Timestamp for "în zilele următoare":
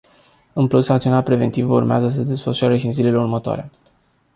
2.85-3.69